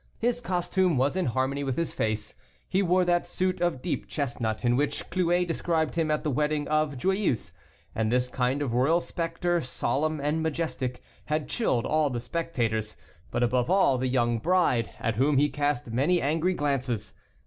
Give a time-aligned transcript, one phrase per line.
[0.17, 2.33] His costume was in harmony with his face;
[2.67, 6.67] he wore that suit of deep chestnut, in which Clouet described him at the wedding
[6.69, 7.51] of Joyeuse;
[7.93, 12.97] and this kind of royal specter, solemn and majestic, had chilled all the spectators,
[13.29, 17.13] but above all the young bride, at whom he cast many angry glances.